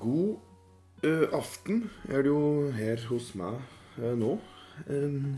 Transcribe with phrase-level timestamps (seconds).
[0.00, 3.60] God eh, aften er det jo her hos meg
[4.00, 4.38] eh, nå.
[4.88, 5.36] Um,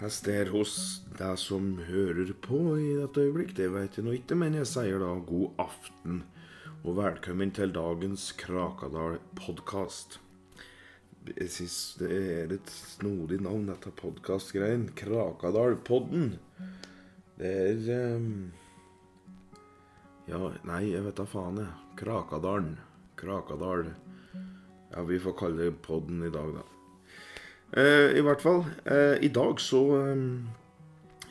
[0.00, 0.74] Hest er hos
[1.14, 4.98] deg som hører på i dette øyeblikk, det vet jeg nå ikke, men jeg sier
[4.98, 6.24] da god aften
[6.82, 10.18] og velkommen til dagens Krakadal-podkast.
[11.30, 14.90] Jeg syns det er et snodig navn, dette podkastgreien.
[14.98, 16.34] Krakadal-podden.
[17.38, 18.50] Det er um,
[20.28, 21.72] Ja, nei, jeg vet da faen, jeg.
[22.02, 22.74] Krakadalen.
[23.24, 23.86] Krakadal.
[24.92, 26.64] Ja, vi får kalle det podden i dag, da.
[27.80, 28.60] Eh, I hvert fall.
[28.84, 30.24] Eh, I dag så eh,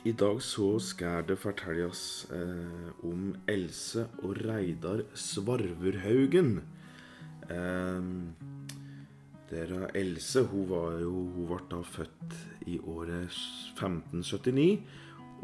[0.09, 6.57] I dag så skal det fortelles eh, om Else og Reidar Svarverhaugen.
[7.47, 8.09] Eh,
[9.53, 13.29] der Else hun var jo Hun ble da født i året
[13.77, 14.81] 1579.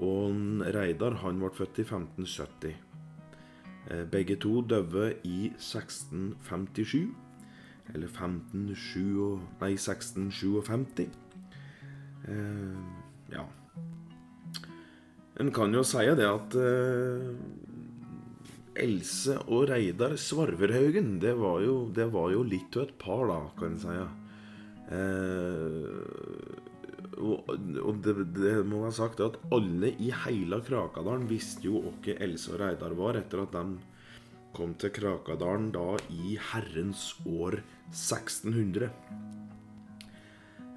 [0.02, 2.89] Og Reidar han ble født i 1570.
[3.90, 7.10] Eh, begge to døde i 1657.
[7.94, 11.10] Eller 1557 Nei, 1657.
[12.28, 12.78] Eh,
[13.34, 13.46] ja.
[15.40, 17.34] En kan jo si det at eh,
[18.80, 23.40] Else og Reidar Svarverhaugen, det var jo, det var jo litt av et par, da,
[23.58, 23.96] kan en si.
[24.90, 26.49] Eh,
[27.20, 32.54] og, det, det, må være sagt at alle i hele Krakadalen visste jo hvem Else
[32.54, 33.80] og Reidar var, etter at de
[34.56, 37.60] kom til Krakadalen da i herrens år
[37.92, 38.90] 1600.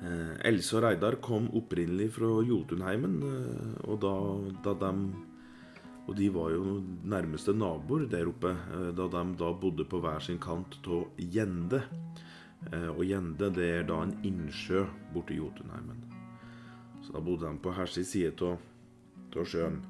[0.03, 4.17] Eh, Else og Reidar kom opprinnelig fra Jotunheimen, eh, og da,
[4.67, 4.95] da de
[6.03, 10.19] og de var jo nærmeste naboer der oppe, eh, da de da bodde på hver
[10.21, 11.83] sin kant av Gjende.
[12.73, 16.22] Eh, og Gjende det er da en innsjø borti Jotunheimen.
[17.03, 19.81] Så da bodde de på hver sin side av sjøen.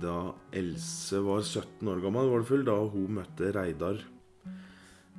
[0.00, 4.02] Da Else var 17 år gammel, var det full, da hun møtte Reidar.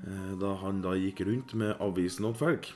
[0.06, 2.70] Eh, da han da gikk rundt med avisen til folk.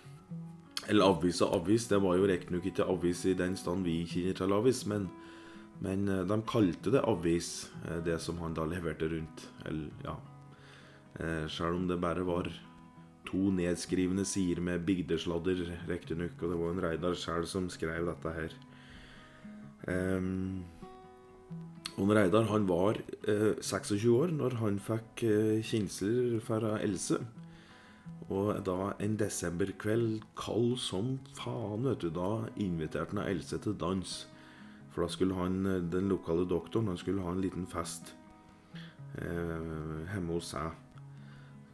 [0.90, 4.56] Eller avis avis, det var jo riktignok ikke avis i den stand vi kjenner til
[4.56, 5.06] avis, men,
[5.86, 9.48] men eh, de kalte det avis, eh, det som han da leverte rundt.
[9.66, 10.18] Eller, ja.
[11.52, 12.48] Selv om det bare var
[13.32, 16.36] to nedskrivende sider med bygdesladder, riktignok.
[16.42, 18.56] Og det var en Reidar sjøl som skrev dette her.
[19.88, 20.64] Um,
[21.98, 27.20] og Reidar han var eh, 26 år når han fikk eh, kinsler fra Else.
[28.32, 34.14] Og da en desemberkveld kald som faen, vet du, da inviterte han Else til dans.
[34.92, 38.14] For da skulle han, den lokale doktoren han skulle ha en liten fest
[39.20, 40.72] eh, hjemme hos seg.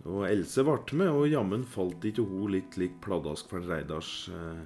[0.08, 4.62] Og Else ble med, og jammen falt ikke hun litt lik pladask for Reidars eh,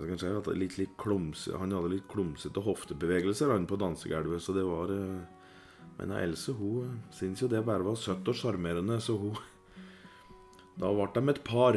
[0.00, 4.90] si litt, litt klumse, Han hadde litt klumsete hoftebevegelser han på dansegulvet, så det var
[4.94, 5.20] eh,
[5.98, 9.38] Men Else hun eh, syntes jo det bare var søtt og sjarmerende, så hun
[10.80, 11.76] Da ble de et par.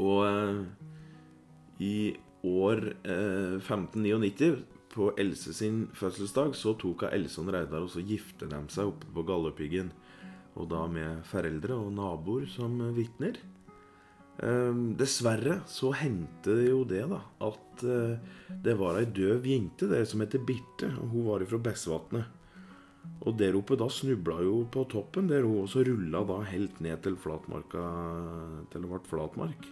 [0.00, 0.62] Og eh,
[1.80, 1.96] i
[2.42, 4.56] år eh, 1599,
[4.92, 8.90] på Else sin fødselsdag, så tok hun Else og Reidar og så gifte de seg
[8.90, 9.92] oppe på Galdhøpiggen.
[10.58, 13.38] Og da med foreldre og naboer som vitner.
[14.42, 18.14] Um, dessverre så hendte det jo det, da, at uh,
[18.64, 20.88] det var ei døv jente der som heter Birte.
[20.98, 22.38] og Hun var fra Bessvatnet.
[23.22, 27.02] Og der oppe da snubla jo på toppen, der hun også rulla da helt ned
[27.04, 27.84] til flatmarka
[28.72, 29.68] til det ble flatmark.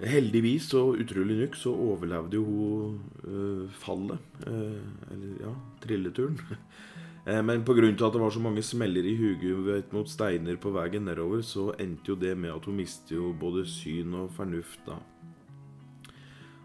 [0.00, 4.18] Heldigvis og utrolig nok så overlevde jo hun øh, fallet.
[4.46, 4.80] Øh,
[5.12, 5.54] eller ja,
[5.84, 6.40] trilleturen.
[7.26, 7.86] Eh, men pga.
[7.86, 12.12] at det var så mange smeller i huget mot steiner på veien nedover, så endte
[12.12, 14.80] jo det med at hun mistet jo både syn og fornuft.
[14.86, 14.96] da.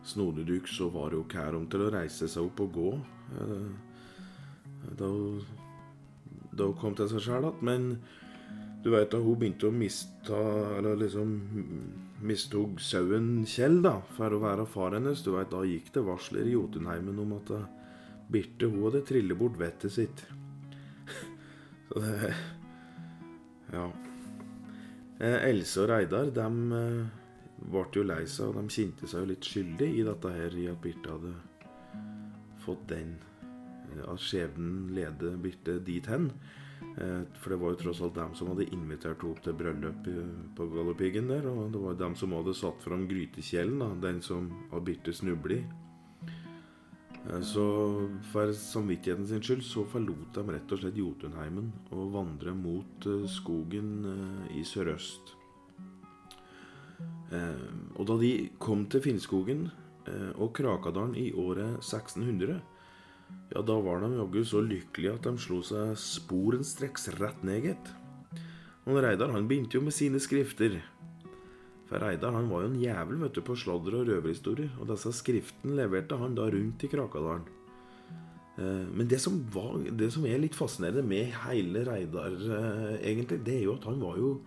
[0.04, 3.00] Snodig så var hun her om til å reise seg opp og gå
[3.42, 3.70] eh,
[4.98, 5.10] da
[6.56, 7.62] da kom til seg sjæl igjen.
[7.68, 7.88] Men
[8.84, 10.42] du veit da hun begynte å miste
[10.78, 11.34] Eller liksom
[12.26, 15.24] mistog sauen Kjell da, for å være far hennes.
[15.26, 17.52] Du veit, Da gikk det varsler i Jotunheimen om at
[18.32, 20.26] Birte hun hadde trillet bort vettet sitt.
[21.88, 22.34] Så det
[23.74, 23.86] Ja.
[25.20, 26.48] Eh, Else og Reidar de
[26.78, 27.06] eh,
[27.72, 30.68] ble jo lei seg, og de kjente seg jo litt skyldig i dette her, i
[30.72, 31.32] at Birte hadde
[32.66, 33.16] fått den
[33.94, 36.32] eh, At skjebnen leder Birte dit hen.
[36.96, 40.06] For det var jo tross alt dem som hadde invitert henne opp til bryllup
[40.56, 41.48] på Galdhøpiggen der.
[41.50, 44.48] Og det var dem som hadde satt fram grytekjelen, den som
[44.86, 45.60] Birte snubler i.
[47.30, 47.66] Eh, så
[48.32, 53.26] for samvittigheten sin skyld så forlot de rett og slett Jotunheimen og vandret mot eh,
[53.32, 55.36] skogen eh, i sørøst.
[57.98, 58.30] Og da de
[58.62, 59.66] kom til Finnskogen
[60.38, 62.54] og Krakadalen i året 1600,
[63.50, 67.92] ja, da var de jaggu så lykkelige at de slo seg sporenstreks rett ned, gitt.
[68.86, 70.78] Reidar han begynte jo med sine skrifter.
[71.90, 75.12] For Reidar han var jo en jævel vet du, på sladder og røverhistorier, og disse
[75.20, 77.46] skriftene leverte han da rundt i Krakadalen.
[78.58, 83.42] Eh, men det som, var, det som er litt fascinerende med hele Reidar, eh, egentlig,
[83.46, 84.38] det er jo at han var jo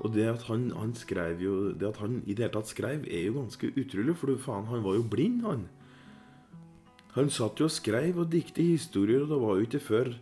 [0.00, 3.02] Og det at han, han skrev jo Det at han i det hele tatt skrev,
[3.04, 5.66] er jo ganske utrolig, for du faen, han var jo blind, han.
[7.18, 10.12] Han satt jo og skrev og dikte historier, og det var jo ikke før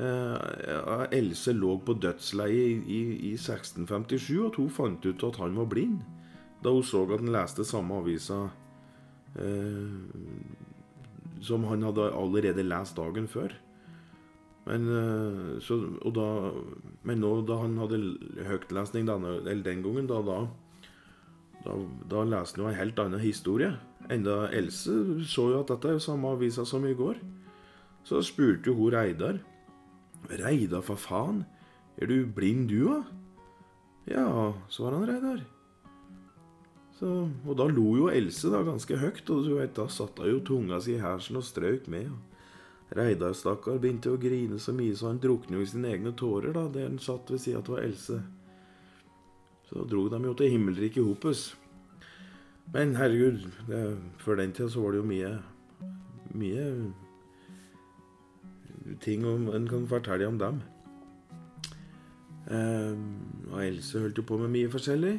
[0.00, 3.00] eh, Else lå på dødsleiet i, i,
[3.30, 6.00] i 1657 at hun fant ut at han var blind.
[6.64, 8.46] Da hun så at han leste samme avisa
[9.38, 9.94] eh,
[11.44, 13.54] som han hadde allerede lest dagen før.
[14.66, 15.78] Men, eh, så,
[16.10, 16.28] da,
[17.06, 18.00] men nå da han hadde
[18.48, 20.38] høytlesning denne, den gangen, da, da,
[21.66, 21.76] da,
[22.10, 23.74] da leste han jo en helt annen historie.
[24.10, 27.20] Enda Else så jo at dette er samme avisa som i går.
[28.06, 29.38] Så spurte hun Reidar.
[30.30, 31.44] Reidar, for faen,
[32.00, 33.02] er du blind du, da?
[34.06, 34.26] Ja,
[34.70, 35.44] svarer han Reidar.
[36.96, 37.10] Så,
[37.44, 40.44] og da lo jo Else da ganske høyt, og du vet, da satte hun jo
[40.46, 42.08] tunga si i hersen og strøk med.
[42.96, 46.54] Reidar, stakkar, begynte å grine så mye så han druknet jo i sine egne tårer
[46.54, 48.20] da, der han satt ved sida av Else.
[49.66, 51.48] Så dro de jo til himmelriket hopus.
[52.72, 53.82] Men herregud, det,
[54.22, 55.36] før den tida så var det jo mye
[56.36, 56.64] Mye
[59.02, 60.60] ting om, en kan fortelle om dem.
[62.46, 62.94] Eh,
[63.52, 65.16] og Else holdt jo på med mye forskjellig.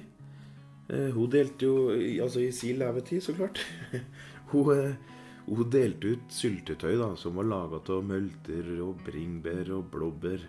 [0.88, 1.92] Eh, hun delte jo
[2.24, 3.60] Altså i sin levetid, så klart.
[4.54, 5.16] hun eh,
[5.48, 10.44] hun delte ut syltetøy da, som var laga av mølter og bringebær og blåbær.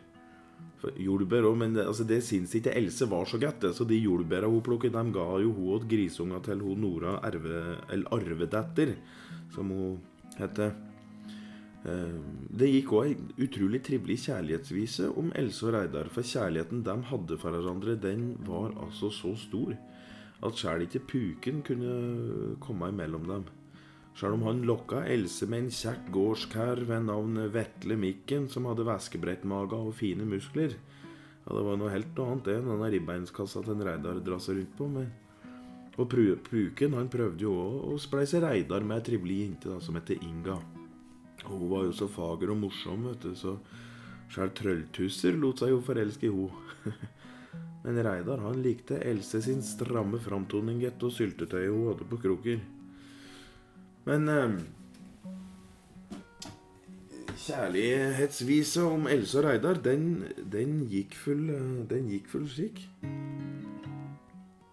[0.98, 3.68] Jordbær òg, men det, altså det syns ikke Else var så godt.
[3.74, 7.78] Så de jordbæra hun plukket, dem ga jo hun og grisunga til hun Nora arve,
[8.10, 8.96] Arvedatter,
[9.54, 9.98] som hun
[10.38, 10.74] heter.
[11.86, 12.16] Eh,
[12.58, 16.10] det gikk òg ei utrolig trivelig kjærlighetsvise om Else og Reidar.
[16.10, 19.76] For kjærligheten de hadde for hverandre, den var altså så stor
[20.38, 23.46] at sjæl ikke puken kunne komme imellom dem.
[24.18, 28.86] Sjøl om han lokka Else med en kjekk gårdskar ved navn Vetle Mikken, som hadde
[28.86, 30.74] væskebrettmage og fine muskler.
[31.46, 34.88] Ja, Det var noe helt noe annet enn denne ribbeinskassa til Reidar drassa rundt på.
[34.88, 35.06] med.
[35.98, 40.18] Og Pruken han prøvde jo òg å spleise Reidar med ei trivelig jente som heter
[40.22, 40.58] Inga.
[41.46, 43.54] Hun var jo så fager og morsom, vet du, så
[44.32, 46.96] sjøl trølltusser lot seg jo forelske i henne.
[47.84, 52.58] Men Reidar han likte Else sin stramme framtoning og syltetøyet hun hadde på kroker.
[54.08, 54.58] Men eh,
[57.48, 61.46] Kjærlighetsvisa om Else og Reidar, den, den, gikk full
[61.88, 62.82] Den gikk full slik.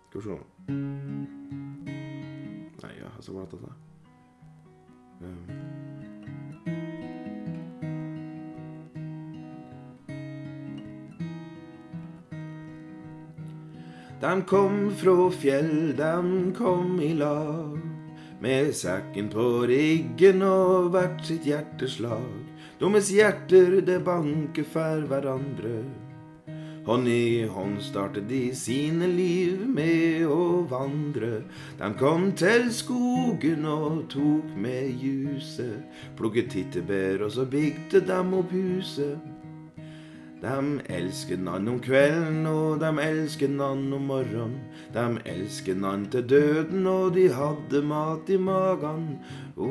[0.09, 0.39] Skal vi se
[2.81, 3.71] Nei, ja, så var dette
[5.21, 6.14] um.
[14.21, 17.77] De kom fra fjell, de kom i lag
[18.45, 22.29] med sekken på ryggen og hvert sitt hjerteslag.
[22.79, 25.79] Dummes hjerter, det banker for hverandre.
[26.85, 31.39] Hånd i hånd startet de sine liv med å vandre.
[31.79, 35.81] De kom til skogen og tok med juset.
[36.19, 39.34] Plukket tittebær, og så bygde dem opp huset.
[40.45, 44.59] De elsker nan om kvelden, og de elsker nan om morgenen.
[44.93, 49.07] De elsker nan til døden, og de hadde mat i magen.
[49.57, 49.65] Oh,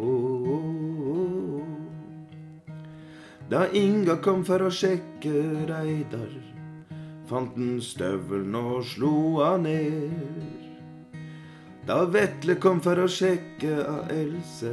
[3.50, 5.34] da Inga kom for å sjekke
[5.68, 6.32] Reidar,
[7.28, 10.48] fant han støvelen og slo han ned.
[11.88, 14.72] Da Vetle kom for å sjekke av Else,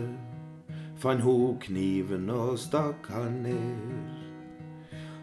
[1.05, 4.23] fant ho kniven og stakk han ned.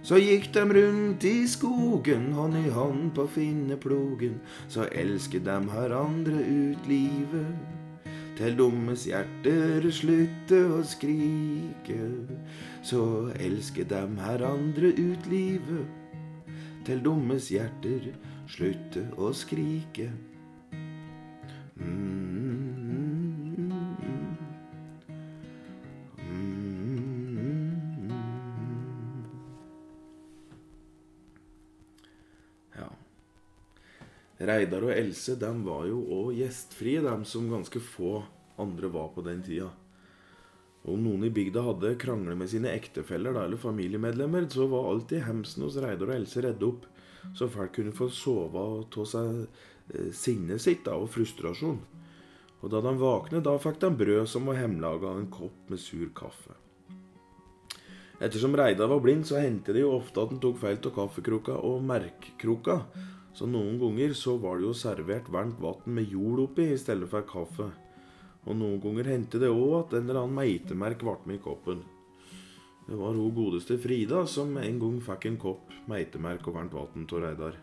[0.06, 4.40] Så gikk de rundt i skogen, hånd i hånd på finneplogen.
[4.70, 8.10] Så elsket de hverandre ut livet.
[8.38, 12.00] Til dummes hjerter slutte å skrike.
[12.86, 13.02] Så
[13.42, 15.86] elsket de hverandre ut livet.
[16.86, 18.10] Til dummes hjerter
[18.50, 20.10] slutte å skrike.
[21.78, 22.31] Mm.
[34.42, 38.22] Reidar og Else de var jo òg gjestfrie, de som ganske få
[38.62, 39.68] andre var på den tida.
[40.82, 45.62] Om noen i bygda hadde krangler med sine ektefeller eller familiemedlemmer, så var alltid hemsen
[45.62, 46.88] hos Reidar og Else redde opp,
[47.38, 51.78] så folk kunne få sove og ta seg eh, sinnet sitt da, og frustrasjon.
[52.62, 55.82] Og da de våknet, da fikk de brød som var hjemmelaga, og en kopp med
[55.82, 56.58] sur kaffe.
[58.22, 61.56] Ettersom Reidar var blind, så hendte det jo ofte at han tok feil av kaffekroka
[61.66, 62.76] og merkkroka.
[63.32, 67.08] Så noen ganger så var det jo servert varmt vann med jord oppi i stedet
[67.08, 67.70] for kaffe.
[68.44, 71.82] Og noen ganger hendte det òg at en eller annen meitemerk ble med i koppen.
[72.88, 77.06] Det var hun godeste Frida som en gang fikk en kopp meitemerk og varmt vann
[77.06, 77.60] av Reidar.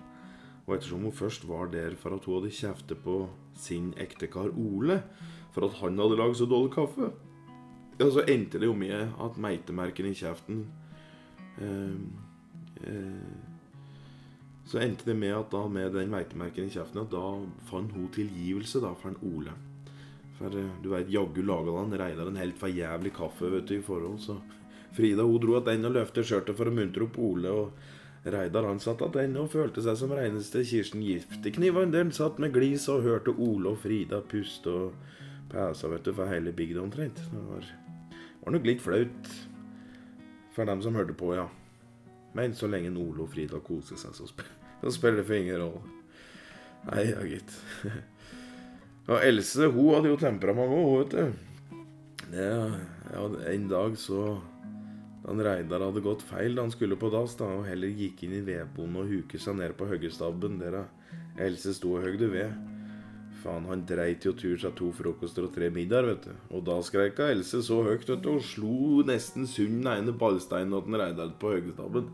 [0.65, 3.21] Og ettersom hun først var der for at hun hadde kjeftet på
[3.59, 5.01] sin ektekar Ole
[5.53, 7.11] for at han hadde lagd så dårlig kaffe,
[7.99, 10.61] ja, så endte det jo med at meitemerken i kjeften
[11.59, 11.97] eh,
[12.87, 13.48] eh,
[14.69, 17.23] Så endte det med at da med den meitemerken i kjeften at da
[17.71, 19.55] fant hun tilgivelse da for en Ole.
[20.37, 23.79] For eh, du veit, jaggu laga han Reidar en helt for jævlig kaffe vet du,
[23.79, 24.37] i forhold, så
[24.91, 27.49] Frida hun dro att og løftet skjørtet for å muntre opp Ole.
[27.49, 27.71] og
[28.25, 31.91] Reidar han satt attende og følte seg som reineste Kirsten Giftekniven.
[31.91, 34.93] Den satt med glis og hørte Ole og Frida puste og
[35.49, 37.21] pæsa vet du, for hele bygda omtrent.
[37.31, 37.69] Det var,
[38.43, 39.31] var nok litt flaut
[40.55, 41.47] for dem som hørte på, ja.
[42.35, 45.61] Men så lenge Ole og Frida koser seg, så, spiller, så spiller det for ingen
[45.61, 45.81] rolle.
[46.89, 47.55] Nei, ja, gitt.
[49.09, 51.45] Og Else hun hadde jo temperament òg, vet du.
[52.29, 52.47] Det,
[53.09, 54.37] ja, en dag så
[55.25, 58.37] han Reidar hadde gått feil da han skulle på dass, da, og heller gikk inn
[58.37, 60.83] i vedboden og huket seg ned på hoggestabben der
[61.39, 62.53] Else sto og høgde ved.
[63.43, 66.33] Faen, han dreit jo tur seg to frokoster og tre middager, vet du.
[66.57, 70.75] Og da skreika Else så høyt vet du, og slo nesten sund den ene ballsteinen
[70.85, 72.09] til Reidar på hoggestabben.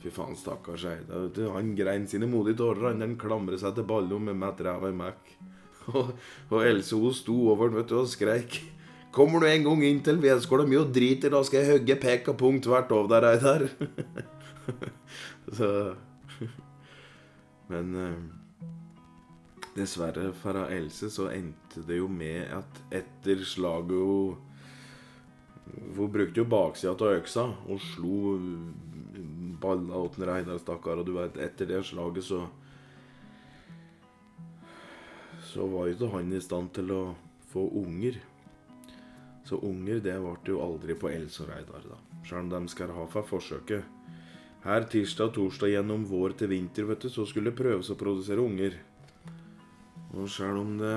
[0.00, 1.48] Fy faen, stakkars Eide.
[1.52, 2.94] Han grein sine modige tårer.
[2.94, 5.32] Han klamret seg til ballen med mett ræva i mekk.
[5.94, 8.60] Og, Else hun sto over du, og skreik.
[9.12, 12.28] Kommer du en gang inn til vedskåla mi og driter, da skal jeg hogge pek
[12.30, 13.64] og punkt hvert over deg, Eidar.
[15.58, 15.70] så
[17.70, 18.68] Men uh,
[19.74, 24.38] dessverre for Else så endte det jo med at etter slaget hun
[25.96, 28.38] Hun brukte jo baksida av øksa og slo
[29.60, 31.00] balla åt Reinar, stakkar.
[31.00, 32.46] Og du vet, etter det slaget så
[35.50, 37.14] Så var jo ikke han i stand til å
[37.50, 38.20] få unger.
[39.42, 41.96] Så unger det ble jo aldri på Els og Reidar, da.
[42.22, 43.82] Sjøl om de skal ha for forsøket.
[44.62, 47.98] Her tirsdag og torsdag gjennom vår til vinter, vet du, så skulle det prøves å
[47.98, 48.76] produsere unger.
[50.14, 50.94] Og sjøl om det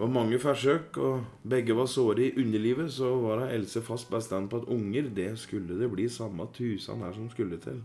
[0.00, 4.50] var mange forsøk, og begge var såre i underlivet, så var da Else fast bestemt
[4.50, 7.82] på at unger, det skulle det bli samme tusen her som skulle til.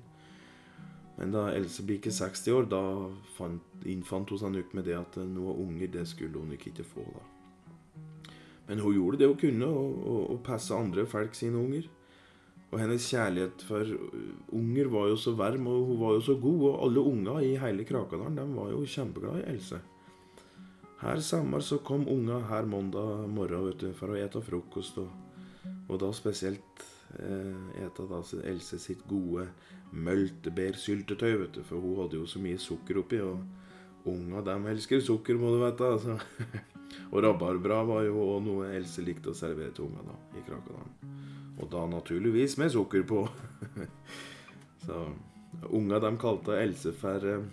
[1.17, 2.81] Men da Else bikket 60 år, da
[3.35, 7.03] fant, innfant hun seg nok med det at noe unger, det skulle hun ikke få,
[7.03, 7.25] da.
[8.67, 11.89] Men hun gjorde det hun kunne, og, passe andre folk sine unger.
[12.71, 13.91] Og hennes kjærlighet for
[14.55, 16.63] unger var jo så varm, og hun var jo så god.
[16.69, 19.79] Og alle unger i hele Krakadalen de var jo kjempeglade i Else.
[21.05, 24.97] Her sommer så kom unga her mandag morgen vet du, for å ete frokost.
[24.97, 26.81] Og, og da spesielt
[27.19, 29.45] eh, ete da Else sitt gode
[29.93, 31.61] møltebærsyltetøy, vet du.
[31.67, 33.19] For hun hadde jo så mye sukker oppi.
[33.21, 35.91] Og unga dem elsker sukker, må du vite.
[35.93, 36.17] Altså.
[37.13, 41.13] Og rabarbra var jo òg noe Else likte å servere til unga da, i Krakadalen.
[41.61, 43.21] Og da naturligvis med sukker på.
[44.87, 45.05] så
[45.69, 47.45] unga dem kalte Else for eh,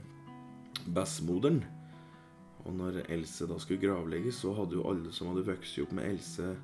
[0.89, 1.61] bessmoderen.
[2.67, 6.11] Og når Else da skulle gravlegges, så hadde jo alle som hadde vokst opp med
[6.11, 6.55] Else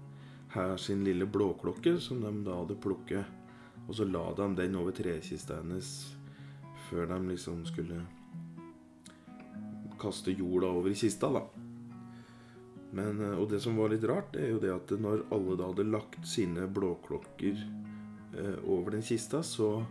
[0.54, 3.34] her sin lille blåklokke, som de da hadde plukket.
[3.88, 5.90] Og så la de den over trekista hennes
[6.88, 8.02] før de liksom skulle
[10.00, 11.42] kaste jorda over i kista, da.
[12.90, 15.56] Men, eh, og det som var litt rart, det er jo det at når alle
[15.58, 19.82] da hadde lagt sine blåklokker eh, over den kista, så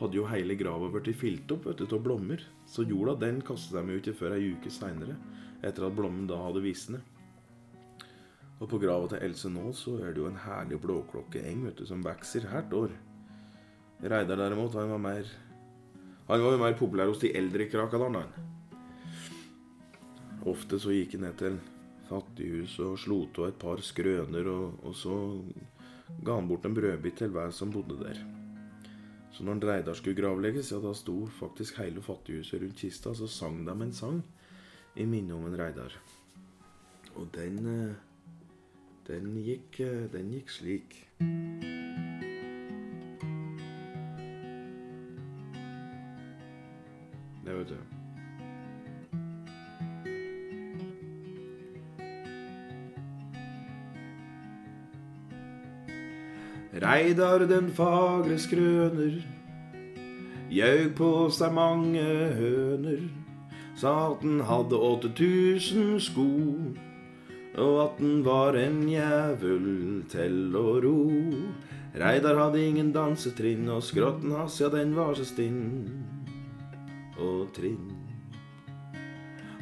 [0.00, 2.42] hadde jo hele grava blitt fylt opp vet du, av blommer.
[2.66, 5.16] Så jorda den kastet de ikke før ei uke seinere,
[5.62, 7.04] etter at blommen da hadde visnet.
[8.60, 11.86] Og på grava til Else nå så er det jo en herlig blåklokkeeng vet du,
[11.88, 12.92] som vokser hvert år.
[14.00, 15.28] Reidar derimot, han var mer
[16.30, 18.28] Han var jo mer populær hos de eldre i Krakadalen,
[20.48, 21.56] Ofte så gikk han ned til
[22.08, 25.16] fattighuset og slo av et par skrøner, og, og, så
[26.24, 28.22] ga han bort en brødbit til hver som bodde der.
[29.32, 33.62] Så når Reidar skulle gravlegges, ja, da sto faktisk hele fattighuset rundt kista, så sang
[33.66, 34.22] de en sang
[34.96, 35.94] i minne om en Reidar.
[37.14, 37.98] Og den eh,
[39.10, 40.98] den gikk, eh, den gikk slik.
[47.44, 47.99] Det vet du.
[56.80, 59.20] Reidar den fagre skrøner
[60.50, 62.04] Gjaug på seg mange
[62.38, 63.02] høner
[63.80, 66.30] Sa at den hadde 8000 sko
[67.58, 70.98] og at den var en jævel til å ro.
[71.98, 75.64] Reidar hadde ingen dansetrinn, og skrotten hans, ja, den var så stinn
[77.18, 77.99] og trinn.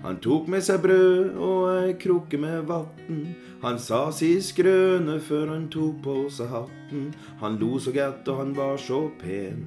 [0.02, 3.24] Han tok med seg brød og ei krukke med vatn.
[3.64, 7.10] Han sa si skrøne før han tok på seg hatten.
[7.42, 9.66] Han lo så godt, og han var så pen.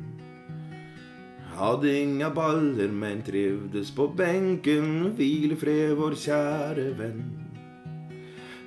[1.58, 5.12] Hadde inga baller, men trivdes på benken.
[5.18, 7.22] Hvil i fred, vår kjære venn.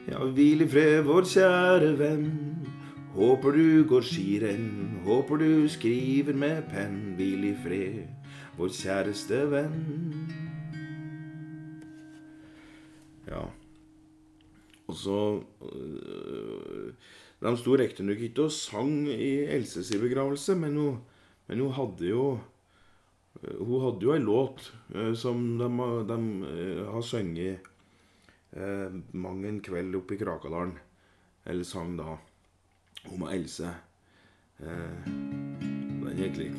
[0.05, 2.31] Ja, hvil i fred, vår kjære venn.
[3.15, 7.15] Håper du går skirenn, håper du skriver med penn.
[7.17, 8.03] Hvil i fred,
[8.59, 10.44] vår kjæreste venn.
[13.35, 13.45] Ja.
[14.87, 15.19] Og så
[15.73, 16.93] øh,
[17.43, 20.99] De sto riktignok ikke og sang i Elses begravelse, men hun,
[21.49, 22.39] men hun hadde jo
[23.43, 25.69] øh, Hun hadde jo ei låt øh, som de,
[26.09, 27.59] de øh, har sunget
[28.53, 30.79] eh, mang en kveld oppe i Krakadalen.
[31.47, 32.17] Eller sang da
[33.13, 33.69] om Else.
[34.61, 36.57] Eh, den gikk slik.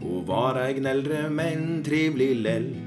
[0.00, 2.85] Hun var ei gneldre, men trivelig lell.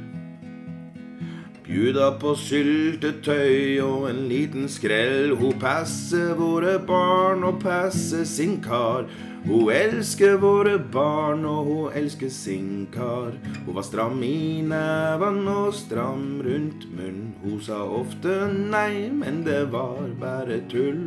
[1.70, 5.36] Bjuda på syltetøy og en liten skrell.
[5.38, 9.06] Hun passer våre barn og passer sin kar.
[9.44, 13.38] Hun elsker våre barn og hun elsker sin kar.
[13.68, 17.36] Hun var stram i neven og stram rundt munnen.
[17.44, 21.06] Hun sa ofte nei, men det var bare tull.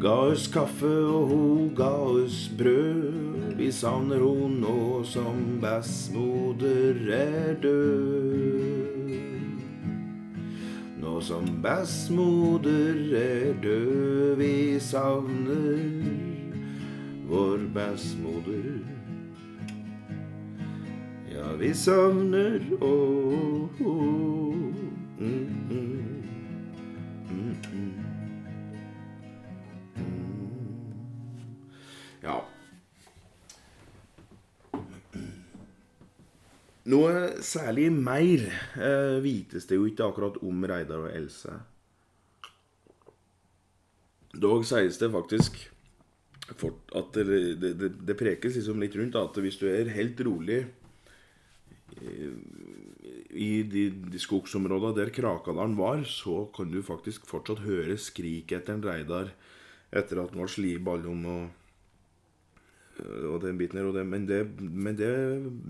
[0.00, 3.58] Ga oss kaffe og hun ga oss brød.
[3.58, 8.79] Vi savner hun nå som bestemoder er død.
[11.00, 15.78] Nå som bestemoder er død, vi savner
[17.28, 18.78] vår bestemoder.
[21.32, 22.92] Ja, vi savner å
[23.80, 24.84] mm,
[25.20, 25.48] mm,
[27.30, 27.94] mm, mm.
[32.22, 32.40] Ja.
[36.88, 38.46] Noe særlig mer
[38.80, 41.52] eh, vites det jo ikke akkurat om Reidar og Else.
[44.32, 45.58] Dog sies det faktisk
[46.56, 50.64] fort at det, det, det, prekes liksom litt rundt at hvis du er helt rolig
[52.00, 52.32] eh,
[53.30, 58.78] i de, de skogsområdene der Krakadalen var, så kan du faktisk fortsatt høre skrik etter
[58.78, 59.34] en Reidar
[59.90, 61.59] etter at han var sliballom og
[63.30, 65.10] og den biten her, og det, men, det, men det,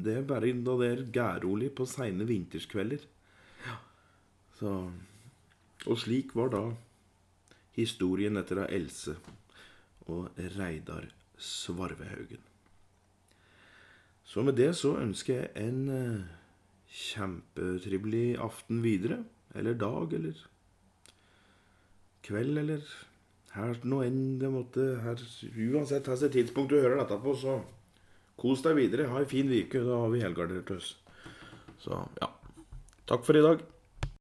[0.05, 3.07] det er bare da det er gærolig på seine vinterskvelder.
[3.67, 3.79] Ja.
[4.59, 4.75] Så,
[5.87, 6.65] og slik var da
[7.79, 9.17] historien etter av Else
[10.11, 11.09] og Reidar
[11.41, 12.43] Svarvehaugen.
[14.31, 16.27] Så med det så ønsker jeg en eh,
[16.91, 19.25] kjempetrivelig aften videre.
[19.59, 20.37] Eller dag, eller
[22.23, 22.85] kveld, eller
[23.57, 25.21] her noe enn det måtte her,
[25.71, 27.59] Uansett hvilket tidspunkt du hører dette på, så
[28.41, 29.09] kos deg videre.
[29.11, 29.83] Ha ei en fin uke.
[29.85, 30.95] Da har vi helgardert oss.
[31.83, 32.31] Så ja.
[33.11, 33.65] Takk for i dag.